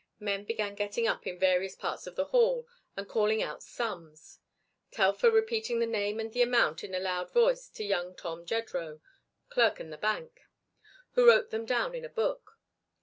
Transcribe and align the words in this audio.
Men 0.19 0.45
began 0.45 0.73
getting 0.73 1.05
up 1.07 1.27
in 1.27 1.37
various 1.37 1.75
parts 1.75 2.07
of 2.07 2.15
the 2.15 2.25
hall 2.25 2.65
and 2.97 3.07
calling 3.07 3.43
out 3.43 3.61
sums, 3.61 4.39
Telfer 4.89 5.29
repeating 5.29 5.77
the 5.77 5.85
name 5.85 6.19
and 6.19 6.33
the 6.33 6.41
amount 6.41 6.83
in 6.83 6.95
a 6.95 6.99
loud 6.99 7.31
voice 7.31 7.69
to 7.69 7.83
young 7.83 8.15
Tom 8.15 8.43
Jedrow, 8.43 8.99
clerk 9.49 9.79
in 9.79 9.91
the 9.91 9.99
bank, 9.99 10.41
who 11.11 11.27
wrote 11.27 11.51
them 11.51 11.67
down 11.67 11.93
in 11.93 12.03
a 12.03 12.09
book. 12.09 12.57